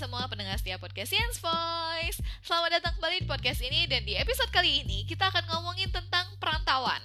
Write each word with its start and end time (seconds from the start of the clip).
semua 0.00 0.24
pendengar 0.32 0.56
setia 0.56 0.80
podcast 0.80 1.12
Science 1.12 1.44
Voice. 1.44 2.24
Selamat 2.40 2.80
datang 2.80 2.96
kembali 2.96 3.20
di 3.20 3.28
podcast 3.28 3.60
ini 3.60 3.84
Dan 3.84 4.08
di 4.08 4.16
episode 4.16 4.48
kali 4.48 4.80
ini 4.80 5.04
kita 5.04 5.28
akan 5.28 5.44
ngomongin 5.52 5.92
tentang 5.92 6.24
perantauan. 6.40 7.04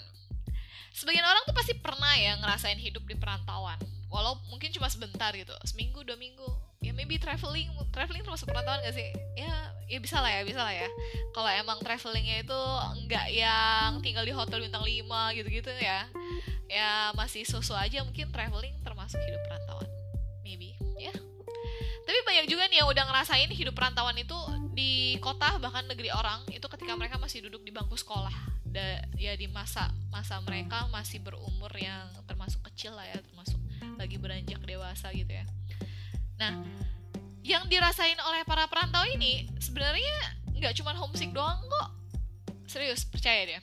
Sebagian 0.95 1.27
orang 1.27 1.43
tuh 1.43 1.51
pasti 1.51 1.75
pernah 1.75 2.15
ya 2.15 2.39
ngerasain 2.39 2.79
hidup 2.79 3.03
di 3.03 3.19
perantauan. 3.19 3.75
Walau 4.07 4.39
mungkin 4.47 4.71
cuma 4.71 4.87
sebentar 4.87 5.35
gitu 5.35 5.51
Seminggu, 5.67 6.07
dua 6.07 6.15
minggu. 6.15 6.47
Ya 6.79 6.95
maybe 6.95 7.19
traveling 7.19 7.67
Traveling 7.91 8.23
termasuk 8.23 8.47
perantauan 8.47 8.79
gak 8.87 8.95
sih? 8.95 9.11
Ya, 9.35 9.75
ya 9.91 9.99
bisa 9.99 10.23
lah 10.23 10.31
ya, 10.31 10.47
bisa 10.47 10.63
lah 10.63 10.71
ya. 10.71 10.87
Kalau 11.35 11.51
emang 11.51 11.83
travelingnya 11.83 12.47
itu 12.47 12.59
nggak 13.11 13.27
yang 13.35 13.99
tinggal 14.07 14.23
di 14.23 14.31
hotel 14.31 14.63
bintang 14.63 14.87
5 14.87 15.35
gitu-gitu 15.35 15.67
ya. 15.83 16.07
Ya 16.71 17.11
masih 17.11 17.43
susu 17.43 17.75
aja 17.75 18.07
mungkin 18.07 18.31
traveling 18.31 18.71
termasuk 18.87 19.19
hidup 19.19 19.43
perantauan 19.51 19.84
banyak 22.45 22.61
juga 22.61 22.69
nih 22.69 22.77
yang 22.77 22.89
udah 22.93 23.03
ngerasain 23.09 23.49
hidup 23.49 23.73
perantauan 23.73 24.13
itu 24.21 24.37
di 24.77 25.17
kota 25.17 25.57
bahkan 25.57 25.81
negeri 25.89 26.13
orang 26.13 26.45
itu 26.53 26.61
ketika 26.69 26.93
mereka 26.93 27.17
masih 27.17 27.41
duduk 27.41 27.65
di 27.65 27.73
bangku 27.73 27.97
sekolah. 27.97 28.53
Da, 28.69 29.01
ya 29.17 29.33
di 29.33 29.49
masa 29.49 29.89
masa 30.13 30.37
mereka 30.45 30.85
masih 30.93 31.25
berumur 31.25 31.73
yang 31.73 32.05
termasuk 32.29 32.61
kecil 32.69 32.93
lah 32.93 33.09
ya 33.09 33.17
termasuk 33.17 33.57
lagi 33.97 34.21
beranjak 34.21 34.61
dewasa 34.61 35.09
gitu 35.17 35.33
ya. 35.33 35.41
Nah 36.37 36.61
yang 37.41 37.65
dirasain 37.65 38.21
oleh 38.21 38.45
para 38.45 38.69
perantau 38.69 39.01
ini 39.09 39.49
sebenarnya 39.57 40.37
nggak 40.53 40.77
cuma 40.77 40.93
homesick 40.93 41.33
doang 41.33 41.57
kok. 41.65 41.89
Serius 42.69 43.09
percaya 43.09 43.57
deh. 43.57 43.61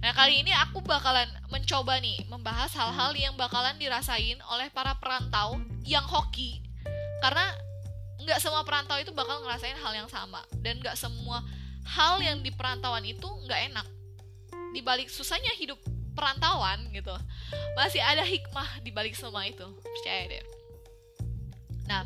Nah 0.00 0.16
kali 0.16 0.40
ini 0.40 0.56
aku 0.56 0.80
bakalan 0.80 1.28
mencoba 1.52 2.00
nih 2.00 2.24
membahas 2.32 2.72
hal-hal 2.80 3.12
yang 3.12 3.36
bakalan 3.36 3.76
dirasain 3.76 4.40
oleh 4.48 4.72
para 4.72 4.96
perantau 4.96 5.60
yang 5.84 6.08
hoki. 6.08 6.64
Karena 7.20 7.65
nggak 8.26 8.42
semua 8.42 8.66
perantau 8.66 8.98
itu 8.98 9.14
bakal 9.14 9.40
ngerasain 9.46 9.78
hal 9.78 9.92
yang 9.94 10.10
sama. 10.10 10.42
Dan 10.58 10.82
nggak 10.82 10.98
semua 10.98 11.46
hal 11.86 12.18
yang 12.18 12.42
di 12.42 12.50
perantauan 12.50 13.06
itu 13.06 13.26
nggak 13.46 13.72
enak. 13.72 13.86
Di 14.74 14.82
balik 14.82 15.06
susahnya 15.06 15.54
hidup 15.56 15.78
perantauan 16.16 16.80
gitu 16.96 17.12
masih 17.76 18.00
ada 18.00 18.24
hikmah 18.24 18.82
di 18.82 18.90
balik 18.90 19.14
semua 19.14 19.46
itu. 19.46 19.64
Percaya 19.80 20.26
deh. 20.26 20.44
Nah 21.86 22.02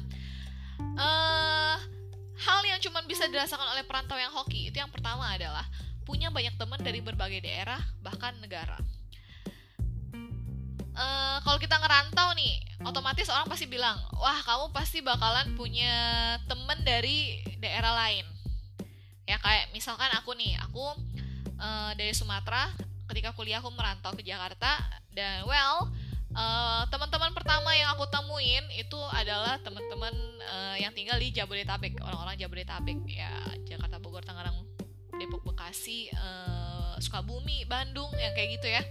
uh, 1.01 1.77
hal 2.41 2.61
yang 2.65 2.81
cuma 2.81 3.05
bisa 3.05 3.29
dirasakan 3.29 3.77
oleh 3.77 3.85
perantau 3.85 4.17
yang 4.17 4.33
hoki 4.33 4.73
itu 4.73 4.77
yang 4.81 4.93
pertama 4.93 5.29
adalah 5.33 5.65
punya 6.05 6.33
banyak 6.33 6.57
teman 6.57 6.81
dari 6.81 7.05
berbagai 7.05 7.45
daerah 7.45 7.79
bahkan 8.01 8.35
negara 8.41 8.81
uh, 10.97 11.39
kalau 11.43 11.59
kita 11.59 11.77
ngerantau 11.79 12.35
nih 12.35 12.59
otomatis 12.87 13.29
orang 13.29 13.45
pasti 13.45 13.69
bilang 13.69 14.01
wah 14.17 14.41
kamu 14.41 14.73
pasti 14.73 15.05
bakalan 15.05 15.53
punya 15.55 15.93
temen 16.49 16.79
dari 16.83 17.45
daerah 17.61 17.93
lain. 17.93 18.25
Ya 19.29 19.39
kayak 19.39 19.71
misalkan 19.71 20.11
aku 20.17 20.35
nih 20.35 20.59
aku 20.59 20.83
uh, 21.61 21.93
dari 21.95 22.11
Sumatera 22.17 22.73
ketika 23.11 23.35
kuliah 23.35 23.59
aku 23.59 23.71
merantau 23.75 24.15
ke 24.15 24.23
Jakarta 24.23 24.79
dan 25.15 25.43
well 25.47 25.91
uh, 26.35 26.83
teman-teman 26.91 27.35
pertama 27.35 27.75
yang 27.75 27.91
aku 27.95 28.07
temuin 28.11 28.65
itu 28.75 28.99
adalah 29.15 29.59
teman-teman 29.63 30.15
uh, 30.47 30.77
yang 30.79 30.95
tinggal 30.95 31.19
di 31.19 31.35
Jabodetabek 31.35 31.99
orang-orang 32.03 32.39
Jabodetabek 32.39 32.99
ya 33.07 33.31
Jakarta 33.67 33.99
Bogor 33.99 34.23
Tangerang 34.23 34.67
Depok 35.21 35.45
Bekasi 35.45 36.09
uh, 36.17 36.97
Sukabumi 36.97 37.69
Bandung 37.69 38.09
yang 38.17 38.33
kayak 38.33 38.61
gitu 38.61 38.69
ya. 38.73 38.83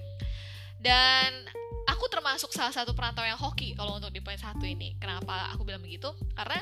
Dan 0.80 1.50
aku 1.90 2.06
termasuk 2.12 2.54
salah 2.54 2.73
satu 2.73 2.94
perantau 2.94 3.26
yang 3.26 3.40
hoki 3.40 3.73
kalau 3.73 3.98
untuk 3.98 4.14
di 4.14 4.22
poin 4.22 4.38
satu 4.38 4.62
ini. 4.66 4.94
Kenapa 5.02 5.50
aku 5.54 5.66
bilang 5.66 5.82
begitu? 5.82 6.09
Karena 6.38 6.59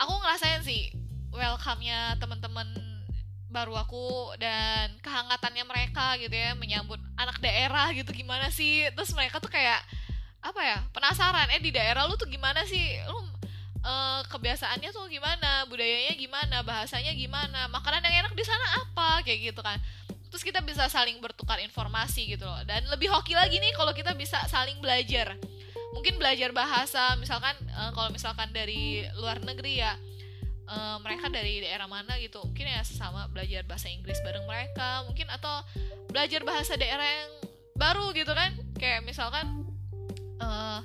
aku 0.00 0.12
ngerasain 0.20 0.62
sih 0.66 0.90
welcome-nya 1.30 2.18
teman-teman 2.18 2.66
baru 3.50 3.74
aku 3.74 4.34
dan 4.38 4.94
kehangatannya 5.02 5.66
mereka 5.66 6.14
gitu 6.22 6.30
ya 6.30 6.54
menyambut 6.54 7.02
anak 7.18 7.38
daerah 7.42 7.90
gitu 7.94 8.10
gimana 8.10 8.50
sih? 8.50 8.86
Terus 8.94 9.10
mereka 9.14 9.38
tuh 9.38 9.50
kayak 9.50 9.82
apa 10.40 10.60
ya 10.64 10.78
penasaran 10.96 11.52
eh 11.52 11.60
di 11.60 11.70
daerah 11.70 12.08
lu 12.08 12.18
tuh 12.18 12.30
gimana 12.30 12.62
sih? 12.66 12.98
Lu 13.06 13.18
uh, 13.18 14.22
kebiasaannya 14.26 14.90
tuh 14.90 15.06
gimana? 15.10 15.66
Budayanya 15.66 16.14
gimana? 16.18 16.56
Bahasanya 16.62 17.12
gimana? 17.14 17.66
Makanan 17.70 18.06
yang 18.06 18.26
enak 18.26 18.34
di 18.34 18.44
sana 18.46 18.86
apa? 18.86 19.22
Kayak 19.26 19.54
gitu 19.54 19.60
kan 19.62 19.78
terus 20.30 20.46
kita 20.46 20.62
bisa 20.62 20.86
saling 20.86 21.18
bertukar 21.18 21.58
informasi 21.58 22.38
gitu 22.38 22.46
loh. 22.46 22.62
Dan 22.62 22.86
lebih 22.86 23.10
hoki 23.10 23.34
lagi 23.34 23.58
nih 23.58 23.74
kalau 23.74 23.90
kita 23.90 24.14
bisa 24.14 24.38
saling 24.46 24.78
belajar. 24.78 25.34
Mungkin 25.90 26.22
belajar 26.22 26.54
bahasa 26.54 27.18
misalkan 27.18 27.58
uh, 27.74 27.90
kalau 27.90 28.14
misalkan 28.14 28.46
dari 28.54 29.02
luar 29.18 29.42
negeri 29.42 29.82
ya 29.82 29.98
uh, 30.70 30.96
mereka 31.02 31.26
dari 31.26 31.66
daerah 31.66 31.90
mana 31.90 32.14
gitu 32.22 32.38
mungkin 32.46 32.70
ya 32.70 32.86
sesama 32.86 33.26
belajar 33.26 33.66
bahasa 33.66 33.90
Inggris 33.90 34.22
bareng 34.22 34.46
mereka 34.46 35.02
mungkin 35.10 35.26
atau 35.26 35.66
belajar 36.06 36.46
bahasa 36.46 36.78
daerah 36.78 37.04
yang 37.04 37.32
baru 37.74 38.14
gitu 38.14 38.30
kan. 38.30 38.54
Kayak 38.78 39.02
misalkan 39.02 39.66
uh, 40.38 40.78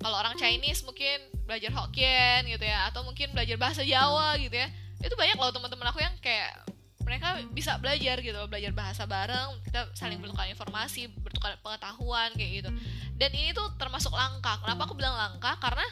kalau 0.00 0.16
orang 0.16 0.34
Chinese 0.40 0.80
mungkin 0.88 1.20
belajar 1.44 1.68
Hokkien 1.76 2.48
gitu 2.48 2.64
ya 2.64 2.88
atau 2.88 3.04
mungkin 3.04 3.36
belajar 3.36 3.60
bahasa 3.60 3.84
Jawa 3.84 4.40
gitu 4.40 4.56
ya. 4.56 4.72
Itu 5.04 5.12
banyak 5.14 5.36
loh 5.36 5.52
teman-teman 5.52 5.92
aku 5.92 6.00
yang 6.00 6.16
kayak 6.24 6.67
mereka 7.08 7.40
bisa 7.56 7.80
belajar 7.80 8.20
gitu 8.20 8.36
belajar 8.52 8.76
bahasa 8.76 9.08
bareng 9.08 9.56
kita 9.64 9.88
saling 9.96 10.20
bertukar 10.20 10.44
informasi 10.52 11.08
bertukar 11.24 11.56
pengetahuan 11.64 12.28
kayak 12.36 12.60
gitu. 12.60 12.70
Dan 13.16 13.30
ini 13.32 13.56
tuh 13.56 13.64
termasuk 13.80 14.12
langka 14.12 14.60
kenapa 14.60 14.84
aku 14.84 14.92
bilang 14.92 15.16
langka 15.16 15.56
karena 15.56 15.88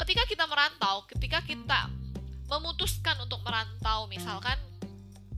ketika 0.00 0.24
kita 0.24 0.44
merantau 0.48 1.04
ketika 1.12 1.44
kita 1.44 1.92
memutuskan 2.48 3.20
untuk 3.20 3.44
merantau 3.44 4.08
misalkan 4.08 4.56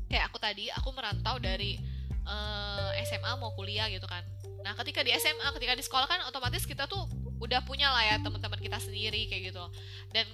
kayak 0.07 0.31
aku 0.31 0.39
tadi 0.39 0.71
aku 0.71 0.95
merantau 0.95 1.43
dari 1.43 1.83
uh, 2.23 2.95
eh, 2.95 3.03
SMA 3.03 3.35
mau 3.43 3.51
kuliah 3.59 3.91
gitu 3.91 4.07
kan. 4.07 4.23
Nah 4.63 4.79
ketika 4.79 5.03
di 5.03 5.11
SMA 5.19 5.51
ketika 5.59 5.75
di 5.75 5.83
sekolah 5.83 6.07
kan 6.07 6.23
otomatis 6.31 6.63
kita 6.63 6.87
tuh 6.87 7.11
udah 7.43 7.63
punya 7.67 7.91
lah 7.91 8.07
ya 8.07 8.17
teman-teman 8.23 8.63
kita 8.63 8.79
sendiri 8.79 9.27
kayak 9.27 9.51
gitu. 9.51 9.65
Dan 10.15 10.27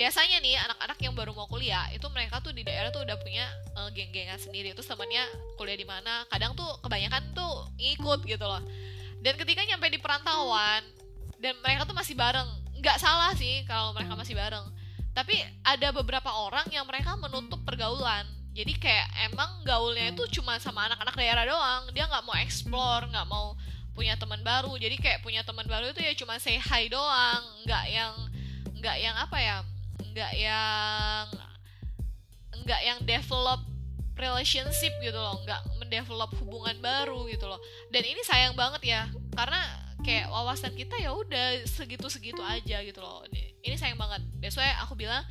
biasanya 0.00 0.40
nih 0.40 0.56
anak-anak 0.56 0.96
yang 1.04 1.12
baru 1.12 1.36
mau 1.36 1.44
kuliah 1.44 1.84
itu 1.92 2.08
mereka 2.08 2.40
tuh 2.40 2.56
di 2.56 2.64
daerah 2.64 2.88
tuh 2.88 3.04
udah 3.04 3.20
punya 3.20 3.44
uh, 3.76 3.92
geng-gengan 3.92 4.40
sendiri. 4.40 4.72
Terus 4.72 4.88
temannya 4.88 5.20
kuliah 5.60 5.76
di 5.76 5.84
mana 5.84 6.24
kadang 6.32 6.56
tuh 6.56 6.80
kebanyakan 6.80 7.36
tuh 7.36 7.68
ngikut 7.76 8.24
gitu 8.24 8.48
loh. 8.48 8.64
Dan 9.20 9.36
ketika 9.36 9.60
nyampe 9.68 9.92
di 9.92 10.00
perantauan 10.00 10.80
dan 11.36 11.52
mereka 11.60 11.84
tuh 11.84 11.92
masih 11.92 12.16
bareng. 12.16 12.48
Nggak 12.80 12.96
salah 12.96 13.36
sih 13.36 13.60
kalau 13.68 13.92
mereka 13.92 14.16
masih 14.16 14.32
bareng. 14.32 14.64
Tapi 15.12 15.36
ada 15.68 15.92
beberapa 15.92 16.32
orang 16.32 16.64
yang 16.72 16.88
mereka 16.88 17.20
menutup 17.20 17.60
pergaulan. 17.68 18.24
Jadi 18.56 18.80
kayak 18.80 19.04
emang 19.28 19.60
gaulnya 19.68 20.16
itu 20.16 20.40
cuma 20.40 20.56
sama 20.56 20.88
anak-anak 20.88 21.12
daerah 21.12 21.44
doang. 21.44 21.92
Dia 21.92 22.08
nggak 22.08 22.24
mau 22.24 22.40
explore 22.40 23.04
nggak 23.12 23.28
mau 23.28 23.52
punya 23.92 24.16
teman 24.16 24.40
baru. 24.40 24.80
Jadi 24.80 24.96
kayak 24.96 25.20
punya 25.20 25.44
teman 25.44 25.68
baru 25.68 25.92
itu 25.92 26.00
ya 26.00 26.16
cuma 26.16 26.40
say 26.40 26.56
hi 26.56 26.88
doang. 26.88 27.44
Nggak 27.68 27.84
yang 27.92 28.12
nggak 28.80 28.96
yang 28.96 29.12
apa 29.20 29.36
ya 29.36 29.60
nggak 30.12 30.32
yang 30.36 31.24
nggak 32.64 32.80
yang 32.84 32.98
develop 33.06 33.60
relationship 34.14 34.92
gitu 35.00 35.16
loh 35.16 35.40
nggak 35.42 35.60
mendevelop 35.80 36.30
hubungan 36.38 36.76
baru 36.78 37.26
gitu 37.32 37.48
loh. 37.48 37.60
Dan 37.88 38.04
ini 38.04 38.20
sayang 38.26 38.52
banget 38.52 38.82
ya 38.84 39.02
karena 39.32 39.60
kayak 40.00 40.32
wawasan 40.32 40.72
kita 40.76 40.96
ya 40.96 41.12
udah 41.12 41.64
segitu 41.64 42.06
segitu 42.12 42.40
aja 42.44 42.84
gitu 42.84 43.00
loh. 43.00 43.24
Ini 43.60 43.76
sayang 43.76 43.96
banget. 43.96 44.20
That's 44.40 44.56
why 44.56 44.70
aku 44.84 44.96
bilang 44.96 45.24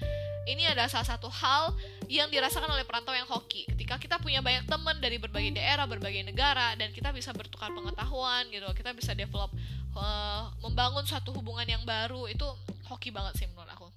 ini 0.50 0.66
adalah 0.66 0.89
salah 0.89 1.06
satu 1.06 1.29
hal 1.29 1.78
yang 2.09 2.29
dirasakan 2.34 2.73
oleh 2.73 2.81
perantau 2.81 3.13
yang 3.13 3.29
hoki. 3.29 3.69
Ketika 3.69 4.01
kita 4.01 4.16
punya 4.18 4.41
banyak 4.41 4.66
teman 4.66 4.97
dari 4.97 5.22
berbagai 5.22 5.53
daerah 5.53 5.85
berbagai 5.85 6.25
negara 6.25 6.73
dan 6.73 6.89
kita 6.89 7.13
bisa 7.13 7.29
bertukar 7.34 7.69
pengetahuan 7.69 8.50
gitu 8.50 8.66
kita 8.73 8.94
bisa 8.94 9.13
develop 9.13 9.53
uh, 9.97 10.50
membangun 10.62 11.06
suatu 11.06 11.33
hubungan 11.33 11.65
yang 11.65 11.83
baru 11.86 12.30
itu 12.30 12.45
hoki 12.86 13.09
banget 13.09 13.33
sih 13.42 13.48
menurut 13.50 13.69
aku 13.69 13.88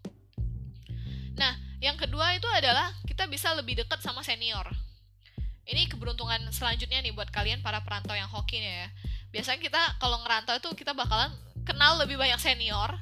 Nah, 1.37 1.53
yang 1.83 1.99
kedua 1.99 2.37
itu 2.37 2.47
adalah 2.53 2.93
kita 3.09 3.27
bisa 3.27 3.53
lebih 3.57 3.79
dekat 3.79 4.01
sama 4.01 4.23
senior. 4.23 4.69
Ini 5.63 5.87
keberuntungan 5.87 6.51
selanjutnya 6.51 6.99
nih 7.03 7.15
buat 7.15 7.31
kalian 7.31 7.63
para 7.63 7.83
perantau 7.87 8.19
yang 8.19 8.29
hoki 8.29 8.59
nih 8.59 8.87
ya. 8.87 8.89
Biasanya 9.31 9.61
kita 9.63 9.83
kalau 10.03 10.21
ngerantau 10.27 10.59
itu 10.59 10.69
kita 10.75 10.93
bakalan 10.93 11.31
kenal 11.63 11.97
lebih 12.03 12.19
banyak 12.19 12.39
senior 12.43 12.99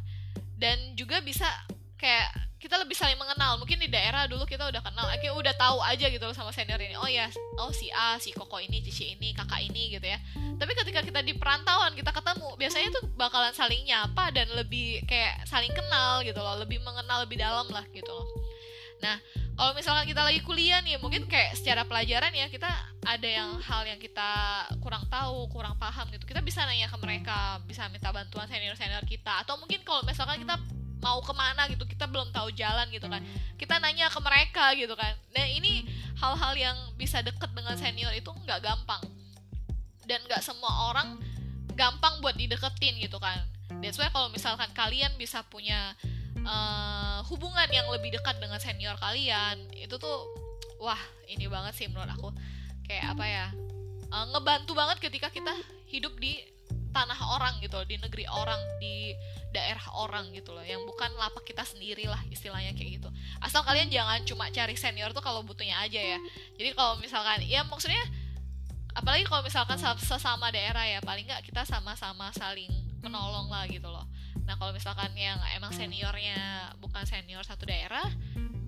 dan 0.61 0.77
juga 0.94 1.25
bisa 1.25 1.49
kayak 1.97 2.50
kita 2.60 2.76
lebih 2.76 2.92
saling 2.92 3.16
mengenal. 3.16 3.56
Mungkin 3.56 3.80
di 3.80 3.88
daerah 3.88 4.28
dulu 4.28 4.44
kita 4.44 4.68
udah 4.68 4.84
kenal 4.84 5.08
akhirnya 5.08 5.32
udah 5.32 5.54
tahu 5.56 5.80
aja 5.80 6.06
gitu 6.12 6.28
sama 6.36 6.52
senior 6.52 6.76
ini. 6.76 6.92
Oh 7.00 7.08
ya 7.08 7.32
oh 7.56 7.72
si 7.72 7.88
A 7.88 8.20
si 8.20 8.36
Koko 8.36 8.60
ini 8.60 8.84
Cici 8.84 9.16
ini 9.16 9.32
kakak 9.32 9.64
ini 9.64 9.96
gitu 9.96 10.04
ya. 10.04 10.20
Tapi 10.60 10.72
ketika 10.76 11.00
kita 11.00 11.24
di 11.24 11.32
perantauan 11.32 11.96
kita 11.96 12.12
ketemu 12.12 12.52
biasanya 12.60 12.88
tuh 12.92 13.08
bakalan 13.16 13.56
saling 13.56 13.80
nyapa 13.88 14.28
dan 14.36 14.52
lebih 14.52 15.00
kayak 15.08 15.48
saling 15.48 15.72
kenal 15.72 16.20
gitu 16.20 16.36
loh. 16.36 16.60
Lebih 16.60 16.84
mengenal 16.84 17.24
lebih 17.24 17.40
dalam 17.40 17.64
lah 17.72 17.82
gitu 17.96 18.12
loh. 18.12 18.28
Nah 19.00 19.16
kalau 19.56 19.72
misalkan 19.72 20.04
kita 20.04 20.20
lagi 20.20 20.44
kuliah 20.44 20.84
nih 20.84 21.00
mungkin 21.00 21.24
kayak 21.24 21.56
secara 21.56 21.88
pelajaran 21.88 22.32
ya 22.36 22.48
kita 22.52 22.68
ada 23.04 23.28
yang 23.28 23.56
hal 23.60 23.88
yang 23.88 23.96
kita 23.96 24.28
kurang 24.84 25.08
tahu 25.08 25.48
kurang 25.48 25.80
paham 25.80 26.12
gitu. 26.12 26.28
Kita 26.28 26.44
bisa 26.44 26.68
nanya 26.68 26.92
ke 26.92 26.96
mereka 27.00 27.56
bisa 27.64 27.88
minta 27.88 28.12
bantuan 28.12 28.44
senior 28.52 28.76
senior 28.76 29.00
kita. 29.08 29.40
Atau 29.48 29.56
mungkin 29.56 29.80
kalau 29.80 30.04
misalkan 30.04 30.44
kita 30.44 30.60
mau 31.00 31.19
ke 31.25 31.32
mana 31.32 31.67
gitu 31.73 31.85
kita 31.88 32.05
belum 32.06 32.31
tahu 32.31 32.52
jalan 32.52 32.87
gitu 32.93 33.08
kan. 33.08 33.25
Kita 33.56 33.81
nanya 33.81 34.12
ke 34.12 34.20
mereka 34.20 34.73
gitu 34.76 34.93
kan. 34.94 35.17
Nah 35.32 35.47
ini 35.49 35.88
hal-hal 36.20 36.52
yang 36.56 36.76
bisa 36.97 37.25
deket 37.25 37.50
dengan 37.56 37.75
senior 37.76 38.12
itu 38.12 38.29
nggak 38.29 38.61
gampang. 38.61 39.00
Dan 40.05 40.20
nggak 40.29 40.44
semua 40.44 40.93
orang 40.93 41.17
gampang 41.75 42.20
buat 42.20 42.37
dideketin 42.37 43.00
gitu 43.00 43.17
kan. 43.17 43.41
That's 43.81 43.97
why 43.97 44.12
kalau 44.12 44.29
misalkan 44.29 44.69
kalian 44.76 45.17
bisa 45.17 45.41
punya 45.49 45.97
uh, 46.44 47.25
hubungan 47.32 47.69
yang 47.73 47.88
lebih 47.88 48.12
dekat 48.12 48.37
dengan 48.37 48.61
senior 48.61 48.99
kalian 49.00 49.56
itu 49.73 49.96
tuh 49.96 50.29
wah 50.82 51.00
ini 51.31 51.49
banget 51.49 51.73
sih 51.73 51.87
menurut 51.88 52.12
aku. 52.12 52.29
Kayak 52.85 53.17
apa 53.17 53.25
ya 53.25 53.46
uh, 54.12 54.26
ngebantu 54.37 54.73
banget 54.76 54.99
ketika 55.00 55.31
kita 55.32 55.55
hidup 55.88 56.14
di 56.20 56.38
tanah 56.90 57.19
orang 57.38 57.58
gitu 57.62 57.78
loh, 57.78 57.87
di 57.87 57.96
negeri 57.96 58.26
orang 58.26 58.60
di 58.82 59.14
daerah 59.50 59.82
orang 59.98 60.31
gitu 60.31 60.54
loh 60.54 60.62
yang 60.62 60.78
bukan 60.87 61.10
lapak 61.19 61.42
kita 61.42 61.66
sendiri 61.66 62.06
lah 62.06 62.19
istilahnya 62.31 62.70
kayak 62.75 63.02
gitu. 63.02 63.08
Asal 63.42 63.66
kalian 63.66 63.90
jangan 63.90 64.22
cuma 64.22 64.46
cari 64.50 64.78
senior 64.78 65.10
tuh 65.10 65.22
kalau 65.22 65.42
butuhnya 65.42 65.82
aja 65.82 65.98
ya. 65.98 66.19
Jadi 66.54 66.70
kalau 66.75 66.98
misalkan 67.02 67.42
ya 67.42 67.66
maksudnya 67.66 68.02
apalagi 68.94 69.26
kalau 69.26 69.42
misalkan 69.42 69.78
sesama 69.98 70.50
daerah 70.54 70.87
ya 70.87 70.98
paling 71.02 71.26
nggak 71.26 71.46
kita 71.46 71.66
sama-sama 71.66 72.31
saling 72.34 72.70
menolong 73.02 73.50
lah 73.50 73.66
gitu 73.66 73.90
loh. 73.90 74.06
Nah 74.46 74.54
kalau 74.54 74.70
misalkan 74.70 75.10
yang 75.19 75.38
emang 75.54 75.75
seniornya 75.75 76.70
bukan 76.78 77.02
senior 77.06 77.43
satu 77.43 77.66
daerah 77.66 78.06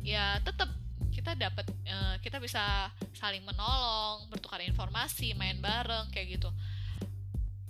ya 0.02 0.42
tetap 0.42 0.66
kita 1.12 1.36
dapat 1.36 1.68
uh, 1.86 2.16
kita 2.24 2.40
bisa 2.42 2.88
saling 3.14 3.44
menolong 3.44 4.26
bertukar 4.32 4.58
informasi 4.64 5.36
main 5.36 5.60
bareng 5.60 6.10
kayak 6.10 6.40
gitu 6.40 6.50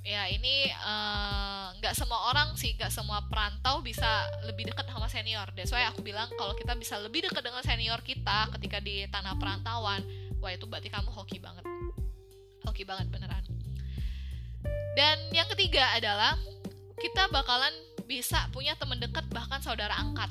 ya 0.02 0.26
ini 0.26 0.66
eh, 0.66 1.66
nggak 1.78 1.94
uh, 1.94 1.98
semua 1.98 2.34
orang 2.34 2.58
sih 2.58 2.74
nggak 2.74 2.90
semua 2.90 3.22
perantau 3.30 3.78
bisa 3.86 4.26
lebih 4.46 4.70
dekat 4.70 4.90
sama 4.90 5.06
senior. 5.06 5.46
That's 5.54 5.70
why 5.70 5.86
aku 5.86 6.02
bilang 6.02 6.26
kalau 6.34 6.58
kita 6.58 6.74
bisa 6.74 6.98
lebih 6.98 7.26
dekat 7.30 7.42
dengan 7.42 7.62
senior 7.62 8.02
kita 8.02 8.50
ketika 8.58 8.82
di 8.82 9.06
tanah 9.06 9.38
perantauan 9.38 10.02
wah 10.42 10.50
itu 10.50 10.66
berarti 10.66 10.90
kamu 10.90 11.10
hoki 11.10 11.38
banget. 11.38 11.62
Hoki 12.66 12.82
banget 12.82 13.06
beneran. 13.14 13.46
Dan 14.98 15.16
yang 15.30 15.46
ketiga 15.54 15.94
adalah 15.94 16.36
kita 16.98 17.30
bakalan 17.30 17.72
bisa 18.04 18.50
punya 18.50 18.74
teman 18.76 18.98
dekat 18.98 19.24
bahkan 19.30 19.62
saudara 19.62 19.94
angkat. 19.96 20.28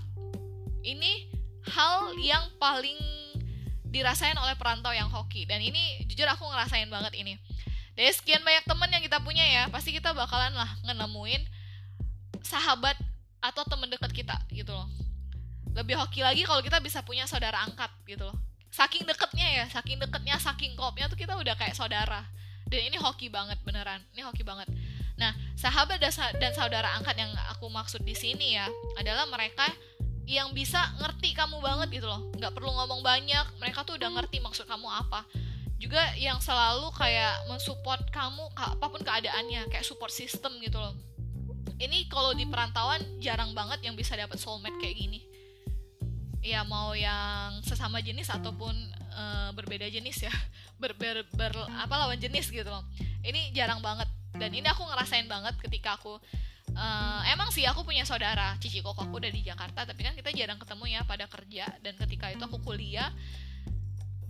Ini 0.83 1.31
hal 1.71 2.13
yang 2.19 2.51
paling 2.59 2.99
dirasain 3.87 4.35
oleh 4.35 4.55
perantau 4.59 4.91
yang 4.91 5.07
hoki. 5.11 5.47
Dan 5.47 5.63
ini 5.63 6.03
jujur 6.07 6.27
aku 6.27 6.47
ngerasain 6.47 6.87
banget 6.91 7.15
ini 7.19 7.39
dari 7.95 8.11
sekian 8.15 8.41
banyak 8.41 8.63
teman 8.63 8.89
yang 8.89 9.03
kita 9.03 9.19
punya 9.19 9.43
ya. 9.43 9.63
Pasti 9.67 9.91
kita 9.91 10.15
bakalan 10.15 10.55
lah 10.55 10.69
ngenemuin 10.87 11.43
sahabat 12.41 12.95
atau 13.41 13.63
teman 13.67 13.89
dekat 13.91 14.11
kita 14.15 14.37
gitu 14.53 14.71
loh. 14.71 14.87
Lebih 15.75 15.99
hoki 15.99 16.23
lagi 16.23 16.43
kalau 16.43 16.59
kita 16.63 16.79
bisa 16.79 17.03
punya 17.03 17.27
saudara 17.27 17.63
angkat 17.63 17.91
gitu 18.07 18.27
loh. 18.27 18.37
Saking 18.71 19.03
deketnya 19.03 19.47
ya 19.51 19.65
saking 19.67 19.99
deketnya 19.99 20.39
saking 20.39 20.79
kopnya 20.79 21.11
tuh 21.11 21.19
kita 21.19 21.35
udah 21.35 21.55
kayak 21.59 21.75
saudara. 21.75 22.23
Dan 22.71 22.87
ini 22.87 22.95
hoki 22.95 23.27
banget 23.27 23.59
beneran. 23.67 23.99
Ini 24.15 24.23
hoki 24.23 24.47
banget. 24.47 24.71
Nah 25.19 25.35
sahabat 25.59 25.99
dan 26.39 26.51
saudara 26.55 26.95
angkat 26.95 27.19
yang 27.19 27.31
aku 27.51 27.67
maksud 27.67 27.99
di 28.07 28.15
sini 28.15 28.55
ya 28.55 28.71
adalah 28.95 29.27
mereka 29.27 29.67
yang 30.23 30.55
bisa 30.55 30.79
ngerti 30.95 31.35
kamu 31.35 31.59
banget 31.59 31.99
gitu 31.99 32.07
loh. 32.07 32.31
Nggak 32.39 32.55
perlu 32.55 32.71
ngomong 32.71 33.03
banyak. 33.03 33.59
Mereka 33.59 33.83
tuh 33.83 33.99
udah 33.99 34.15
ngerti 34.15 34.39
maksud 34.39 34.63
kamu 34.63 34.87
apa 34.87 35.27
juga 35.81 36.13
yang 36.13 36.37
selalu 36.37 36.93
kayak 36.93 37.49
mensupport 37.49 38.05
kamu 38.13 38.53
apa 38.53 38.85
pun 38.85 39.01
keadaannya 39.01 39.65
kayak 39.73 39.81
support 39.81 40.13
system 40.13 40.61
gitu 40.61 40.77
loh. 40.77 40.93
Ini 41.81 42.05
kalau 42.05 42.37
di 42.37 42.45
perantauan 42.45 43.01
jarang 43.17 43.57
banget 43.57 43.81
yang 43.81 43.97
bisa 43.97 44.13
dapat 44.13 44.37
soulmate 44.37 44.77
kayak 44.77 44.93
gini. 44.93 45.25
Ya 46.45 46.61
mau 46.61 46.93
yang 46.93 47.65
sesama 47.65 47.97
jenis 47.97 48.29
ataupun 48.29 48.77
uh, 49.09 49.49
berbeda 49.57 49.89
jenis 49.89 50.29
ya. 50.29 50.33
Ber, 50.81 50.97
ber, 50.97 51.21
ber 51.37 51.53
apa 51.53 51.93
lawan 51.93 52.17
jenis 52.17 52.49
gitu 52.49 52.65
loh. 52.65 52.85
Ini 53.25 53.53
jarang 53.53 53.81
banget. 53.81 54.09
Dan 54.37 54.49
ini 54.53 54.65
aku 54.65 54.81
ngerasain 54.85 55.29
banget 55.29 55.53
ketika 55.61 55.97
aku 55.97 56.17
uh, 56.73 57.21
emang 57.29 57.53
sih 57.53 57.65
aku 57.69 57.85
punya 57.85 58.01
saudara 58.01 58.57
cici 58.57 58.81
koko 58.81 59.05
aku 59.05 59.21
udah 59.21 59.29
di 59.29 59.45
Jakarta 59.45 59.85
tapi 59.85 60.01
kan 60.01 60.17
kita 60.17 60.33
jarang 60.33 60.57
ketemu 60.57 60.85
ya 60.93 61.01
pada 61.05 61.25
kerja. 61.29 61.69
Dan 61.81 61.97
ketika 62.01 62.33
itu 62.33 62.41
aku 62.41 62.61
kuliah 62.61 63.13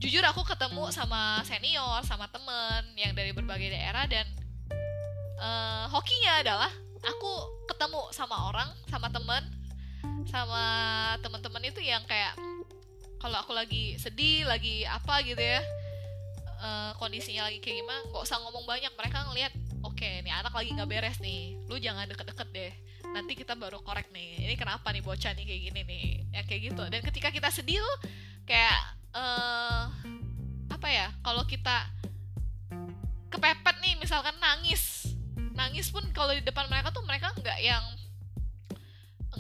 jujur 0.02 0.26
aku 0.26 0.42
ketemu 0.42 0.90
sama 0.90 1.46
senior 1.46 2.02
sama 2.02 2.26
temen 2.34 2.90
yang 2.98 3.14
dari 3.14 3.32
berbagai 3.32 3.70
daerah 3.70 4.10
dan 4.10 4.26
uh, 5.38 5.86
hokinya 5.94 6.42
adalah 6.42 6.72
aku 7.06 7.32
ketemu 7.70 8.10
sama 8.10 8.50
orang 8.50 8.70
sama 8.90 9.14
temen 9.14 9.44
sama 10.26 10.66
teman-teman 11.22 11.64
itu 11.70 11.86
yang 11.86 12.02
kayak 12.10 12.34
kalau 13.22 13.38
aku 13.46 13.54
lagi 13.54 13.96
sedih 14.02 14.50
lagi 14.50 14.90
apa 14.90 15.22
gitu 15.22 15.38
ya 15.38 15.62
uh, 16.62 16.92
kondisinya 17.02 17.50
lagi 17.50 17.60
kayak 17.60 17.84
gimana 17.84 18.00
nggak 18.08 18.24
usah 18.24 18.38
ngomong 18.42 18.66
banyak. 18.70 18.94
Mereka 18.94 19.18
ngelihat 19.30 19.54
oke 19.82 19.98
okay, 19.98 20.22
nih 20.22 20.34
anak 20.34 20.54
lagi 20.54 20.70
nggak 20.78 20.90
beres 20.90 21.18
nih 21.20 21.58
lu 21.68 21.76
jangan 21.82 22.06
deket-deket 22.08 22.48
deh. 22.54 22.74
Nanti 23.12 23.34
kita 23.36 23.58
baru 23.58 23.82
korek 23.82 24.14
nih. 24.14 24.46
Ini 24.48 24.56
kenapa 24.56 24.94
nih 24.94 25.04
bocah 25.04 25.34
nih 25.36 25.46
kayak 25.46 25.62
gini 25.68 25.82
nih? 25.84 26.06
Ya 26.32 26.42
kayak 26.46 26.62
gitu. 26.72 26.84
Dan 26.88 27.02
ketika 27.04 27.30
kita 27.34 27.50
sedih 27.52 27.82
tuh 27.82 27.98
kayak 28.48 29.01
uh, 29.16 29.86
apa 30.72 30.88
ya 30.90 31.08
kalau 31.22 31.44
kita 31.46 31.88
kepepet 33.32 33.76
nih 33.84 33.96
misalkan 34.00 34.36
nangis. 34.40 35.14
Nangis 35.56 35.92
pun 35.92 36.04
kalau 36.16 36.32
di 36.36 36.44
depan 36.44 36.68
mereka 36.72 36.92
tuh 36.92 37.04
mereka 37.04 37.32
nggak 37.38 37.60
yang 37.62 37.84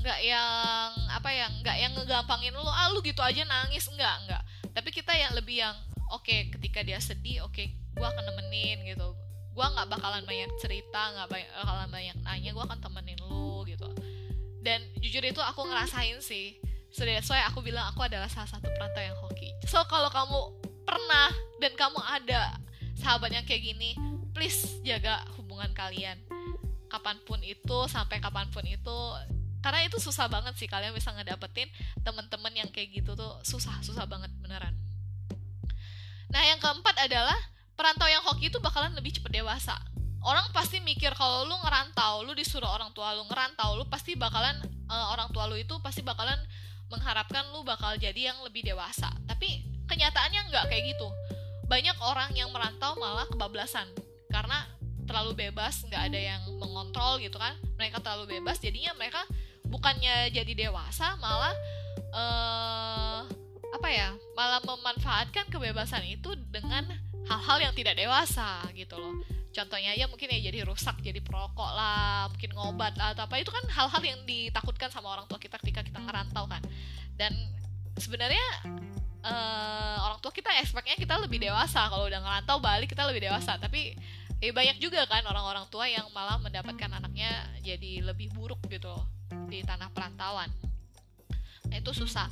nggak 0.02 0.20
yang 0.26 0.90
apa 1.14 1.30
ya 1.30 1.46
nggak 1.62 1.78
yang 1.78 1.92
ngegampangin 1.94 2.56
lo 2.58 2.66
ah 2.66 2.90
lu 2.92 3.04
gitu 3.04 3.20
aja 3.24 3.44
nangis. 3.48 3.88
Nggak 3.92 4.16
nggak. 4.28 4.44
Tapi 4.72 4.90
kita 4.92 5.12
yang 5.16 5.36
lebih 5.36 5.64
yang 5.64 5.76
oke 6.12 6.24
okay, 6.24 6.48
ketika 6.52 6.84
dia 6.84 7.00
sedih 7.00 7.44
oke 7.48 7.56
okay, 7.56 7.76
gue 7.76 8.08
akan 8.08 8.24
nemenin 8.24 8.84
gitu. 8.88 9.16
Gue 9.52 9.66
nggak 9.68 9.88
bakalan 9.92 10.24
banyak 10.24 10.52
cerita 10.64 11.12
nggak 11.16 11.28
bakalan 11.28 11.90
banyak 11.92 12.18
nanya 12.24 12.50
gue 12.56 12.64
akan 12.64 12.80
temenin 12.80 13.20
lu 13.28 13.68
gitu. 13.68 13.88
Dan 14.62 14.86
jujur 15.02 15.26
itu 15.26 15.42
aku 15.42 15.66
ngerasain 15.66 16.22
sih 16.22 16.71
so 16.92 17.08
that's 17.08 17.28
why 17.32 17.42
aku 17.48 17.64
bilang 17.64 17.88
aku 17.90 18.04
adalah 18.04 18.28
salah 18.28 18.48
satu 18.48 18.68
perantau 18.72 19.02
yang 19.04 19.18
hoki. 19.24 19.50
So 19.68 19.80
kalau 19.88 20.12
kamu 20.12 20.40
pernah 20.84 21.32
dan 21.64 21.72
kamu 21.80 22.00
ada 22.04 22.60
sahabat 23.00 23.32
yang 23.32 23.48
kayak 23.48 23.64
gini 23.64 23.96
please 24.36 24.80
jaga 24.84 25.24
hubungan 25.40 25.72
kalian. 25.72 26.20
Kapan 26.92 27.18
pun 27.24 27.40
itu 27.40 27.78
sampai 27.88 28.20
kapan 28.20 28.52
pun 28.52 28.68
itu. 28.68 29.00
Karena 29.62 29.86
itu 29.86 30.02
susah 30.02 30.26
banget 30.28 30.58
sih 30.58 30.66
kalian 30.66 30.92
bisa 30.92 31.14
ngedapetin 31.14 31.70
temen-temen 32.02 32.66
yang 32.66 32.70
kayak 32.74 32.92
gitu 32.92 33.14
tuh 33.14 33.40
susah 33.46 33.80
susah 33.86 34.10
banget 34.10 34.34
beneran. 34.42 34.74
Nah 36.32 36.44
yang 36.48 36.58
keempat 36.58 36.96
adalah 37.08 37.38
perantau 37.78 38.10
yang 38.10 38.24
hoki 38.26 38.50
itu 38.50 38.58
bakalan 38.60 38.92
lebih 38.98 39.14
cepet 39.14 39.32
dewasa. 39.32 39.78
Orang 40.22 40.50
pasti 40.54 40.82
mikir 40.82 41.14
kalau 41.14 41.46
lu 41.46 41.56
ngerantau 41.62 42.26
lu 42.26 42.34
disuruh 42.34 42.70
orang 42.70 42.94
tua 42.94 43.14
lu 43.14 43.26
ngerantau 43.30 43.78
lu 43.78 43.86
pasti 43.90 44.14
bakalan 44.18 44.54
uh, 44.90 45.14
orang 45.14 45.30
tua 45.34 45.50
lu 45.50 45.58
itu 45.58 45.78
pasti 45.82 46.06
bakalan 46.06 46.38
mengharapkan 46.92 47.48
lu 47.56 47.64
bakal 47.64 47.96
jadi 47.96 48.36
yang 48.36 48.38
lebih 48.44 48.68
dewasa. 48.68 49.08
Tapi 49.26 49.64
kenyataannya 49.88 50.52
nggak 50.52 50.66
kayak 50.68 50.84
gitu. 50.94 51.08
Banyak 51.72 51.98
orang 52.04 52.36
yang 52.36 52.52
merantau 52.52 53.00
malah 53.00 53.26
kebablasan. 53.32 53.88
Karena 54.28 54.68
terlalu 55.08 55.48
bebas 55.48 55.88
nggak 55.88 56.04
ada 56.12 56.20
yang 56.20 56.42
mengontrol 56.60 57.18
gitu 57.24 57.40
kan. 57.40 57.56
Mereka 57.80 58.04
terlalu 58.04 58.38
bebas 58.38 58.60
jadinya 58.60 58.92
mereka 59.00 59.24
bukannya 59.72 60.30
jadi 60.36 60.68
dewasa 60.68 61.16
malah 61.24 61.56
uh, 62.12 63.24
apa 63.72 63.88
ya 63.88 64.12
malah 64.36 64.60
memanfaatkan 64.68 65.48
kebebasan 65.48 66.04
itu 66.12 66.36
dengan 66.52 66.84
hal-hal 67.32 67.72
yang 67.72 67.74
tidak 67.74 67.96
dewasa 67.96 68.60
gitu 68.76 69.00
loh 69.00 69.16
contohnya 69.52 69.92
aja 69.92 70.08
mungkin 70.08 70.32
ya 70.32 70.40
jadi 70.52 70.64
rusak 70.64 71.04
jadi 71.04 71.20
perokok 71.20 71.72
lah 71.76 72.32
mungkin 72.32 72.52
ngobat 72.56 72.96
atau 72.96 73.28
apa 73.28 73.36
itu 73.36 73.52
kan 73.52 73.64
hal-hal 73.68 74.02
yang 74.04 74.20
ditakutkan 74.24 74.88
sama 74.88 75.12
orang 75.12 75.28
tua 75.28 75.36
kita 75.38 75.60
ketika 75.60 75.84
kita 75.84 76.00
ngerantau 76.00 76.48
kan. 76.48 76.64
Dan 77.20 77.36
sebenarnya 78.00 78.44
uh, 79.28 79.98
orang 80.08 80.20
tua 80.24 80.32
kita 80.32 80.50
expectnya 80.64 80.96
kita 80.96 81.20
lebih 81.20 81.44
dewasa 81.44 81.92
kalau 81.92 82.08
udah 82.08 82.24
ngerantau 82.24 82.58
balik 82.64 82.90
kita 82.96 83.04
lebih 83.04 83.28
dewasa. 83.28 83.60
Tapi 83.60 83.94
ya 84.42 84.52
banyak 84.56 84.80
juga 84.80 85.04
kan 85.06 85.22
orang-orang 85.28 85.68
tua 85.68 85.86
yang 85.86 86.08
malah 86.16 86.40
mendapatkan 86.40 86.90
anaknya 86.90 87.30
jadi 87.62 88.08
lebih 88.08 88.32
buruk 88.32 88.64
gitu 88.72 88.96
di 89.52 89.62
tanah 89.68 89.92
perantauan. 89.92 90.48
Nah 91.68 91.76
itu 91.76 91.92
susah. 91.92 92.32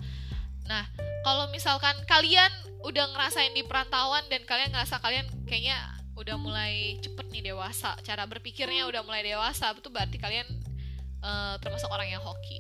Nah 0.65 0.87
kalau 1.27 1.51
misalkan 1.51 1.93
kalian 2.07 2.49
udah 2.79 3.11
ngerasain 3.11 3.51
di 3.51 3.67
perantauan 3.67 4.23
dan 4.31 4.47
kalian 4.47 4.71
ngerasa 4.71 5.03
kalian 5.03 5.27
kayaknya 5.43 5.98
udah 6.19 6.35
mulai 6.35 6.99
cepet 6.99 7.31
nih 7.31 7.55
dewasa. 7.55 7.95
Cara 8.03 8.27
berpikirnya 8.27 8.83
udah 8.91 9.01
mulai 9.07 9.23
dewasa 9.23 9.71
itu 9.71 9.87
berarti 9.87 10.19
kalian 10.19 10.47
uh, 11.23 11.55
termasuk 11.63 11.87
orang 11.87 12.11
yang 12.11 12.19
hoki. 12.19 12.59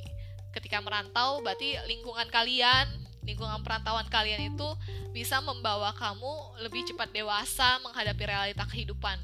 Ketika 0.55 0.79
merantau 0.79 1.43
berarti 1.43 1.75
lingkungan 1.85 2.25
kalian 2.31 2.87
lingkungan 3.27 3.61
perantauan 3.61 4.09
kalian 4.09 4.55
itu 4.55 4.69
bisa 5.13 5.37
membawa 5.43 5.93
kamu 5.93 6.63
lebih 6.65 6.81
cepat 6.89 7.13
dewasa 7.13 7.77
menghadapi 7.85 8.23
realita 8.25 8.65
kehidupan. 8.65 9.21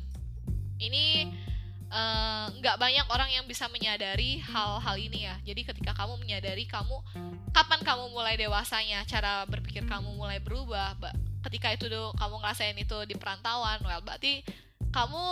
Ini 0.77 1.31
eh, 1.89 2.45
nggak 2.59 2.75
uh, 2.75 2.79
banyak 2.81 3.07
orang 3.09 3.33
yang 3.33 3.45
bisa 3.49 3.65
menyadari 3.71 4.37
hal-hal 4.45 4.95
ini 4.99 5.25
ya. 5.25 5.35
Jadi 5.41 5.65
ketika 5.65 5.97
kamu 5.97 6.21
menyadari 6.21 6.69
kamu 6.69 7.01
kapan 7.49 7.81
kamu 7.81 8.11
mulai 8.13 8.37
dewasanya 8.37 9.01
cara 9.09 9.47
berpikir 9.49 9.87
kamu 9.89 10.13
mulai 10.13 10.37
berubah 10.37 10.93
ketika 11.45 11.69
itu 11.77 11.85
do, 11.87 12.09
kamu 12.17 12.41
ngerasain 12.41 12.77
itu 12.77 12.97
di 13.05 13.13
perantauan 13.13 13.77
well 13.85 14.01
berarti 14.01 14.41
kamu 14.89 15.23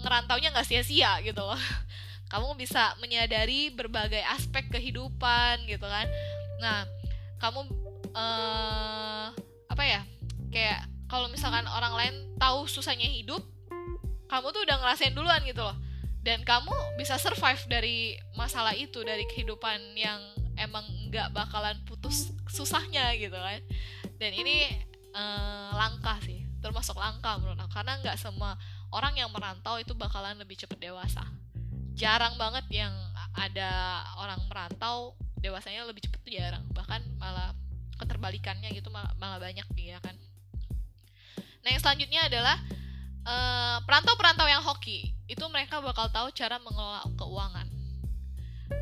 ngerantaunya 0.00 0.54
nggak 0.54 0.68
sia-sia 0.68 1.18
gitu 1.26 1.42
loh. 1.42 1.58
Kamu 2.32 2.60
bisa 2.60 2.92
menyadari 3.00 3.72
berbagai 3.72 4.20
aspek 4.36 4.68
kehidupan 4.68 5.64
gitu 5.64 5.88
kan. 5.88 6.04
Nah 6.60 6.84
kamu 7.40 7.64
uh, 8.12 9.32
apa 9.72 9.84
ya 9.88 10.04
kayak 10.52 10.84
kalau 11.08 11.32
misalkan 11.32 11.64
orang 11.64 11.96
lain 11.96 12.14
tahu 12.36 12.68
susahnya 12.68 13.08
hidup 13.08 13.40
kamu 14.28 14.52
tuh 14.52 14.60
udah 14.60 14.76
ngerasain 14.76 15.16
duluan 15.16 15.40
gitu 15.48 15.64
loh. 15.64 15.74
Dan 16.20 16.44
kamu 16.44 17.00
bisa 17.00 17.16
survive 17.16 17.64
dari 17.66 18.20
masalah 18.36 18.76
itu 18.76 19.00
dari 19.00 19.24
kehidupan 19.32 19.96
yang 19.96 20.20
emang 20.60 20.84
nggak 21.08 21.32
bakalan 21.32 21.80
putus 21.88 22.36
susahnya 22.52 23.16
gitu 23.16 23.34
kan. 23.34 23.64
Dan 24.20 24.36
ini 24.36 24.68
uh, 25.18 25.74
langkah 25.74 26.16
sih 26.22 26.46
termasuk 26.58 26.94
langkah 26.98 27.38
menurut 27.38 27.58
aku. 27.58 27.72
Karena 27.74 27.98
nggak 28.02 28.18
semua 28.18 28.58
orang 28.94 29.14
yang 29.18 29.30
merantau 29.30 29.78
itu 29.78 29.94
bakalan 29.94 30.38
lebih 30.38 30.58
cepat 30.58 30.78
dewasa. 30.78 31.24
Jarang 31.98 32.38
banget 32.38 32.66
yang 32.70 32.94
ada 33.34 34.02
orang 34.18 34.38
merantau 34.46 35.14
dewasanya 35.38 35.86
lebih 35.86 36.06
cepet 36.06 36.20
tuh 36.22 36.32
jarang. 36.34 36.64
Bahkan 36.74 37.18
malah 37.18 37.54
keterbalikannya 37.98 38.70
gitu 38.74 38.90
malah, 38.90 39.10
malah 39.18 39.38
banyak 39.42 39.66
ya 39.78 39.98
kan. 40.02 40.14
Nah 41.62 41.68
yang 41.74 41.82
selanjutnya 41.82 42.30
adalah 42.30 42.56
uh, 43.26 43.78
perantau-perantau 43.82 44.46
yang 44.46 44.62
hoki. 44.62 45.14
Itu 45.26 45.46
mereka 45.50 45.82
bakal 45.82 46.10
tahu 46.10 46.30
cara 46.34 46.62
mengelola 46.62 47.02
keuangan. 47.18 47.66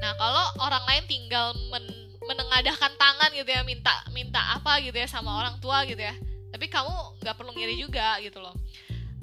Nah 0.01 0.13
kalau 0.21 0.45
orang 0.61 0.85
lain 0.85 1.05
tinggal 1.09 1.57
men 1.73 2.06
menengadahkan 2.27 2.93
tangan 2.99 3.31
gitu 3.33 3.49
ya 3.49 3.63
minta 3.63 4.03
minta 4.11 4.59
apa 4.59 4.83
gitu 4.83 4.95
ya 4.99 5.07
sama 5.07 5.39
orang 5.39 5.57
tua 5.63 5.87
gitu 5.87 6.03
ya. 6.03 6.15
Tapi 6.51 6.67
kamu 6.67 7.23
nggak 7.23 7.37
perlu 7.39 7.55
ngiri 7.55 7.79
juga 7.79 8.19
gitu 8.23 8.43
loh. 8.43 8.55